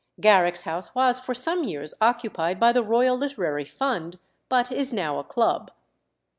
Garrick's 0.19 0.63
house 0.63 0.95
was 0.95 1.19
for 1.19 1.35
some 1.35 1.63
years 1.63 1.93
occupied 2.01 2.59
by 2.59 2.71
the 2.71 2.81
Royal 2.81 3.15
Literary 3.15 3.65
Fund, 3.65 4.17
but 4.49 4.71
is 4.71 4.91
now 4.91 5.19
a 5.19 5.23
Club. 5.23 5.69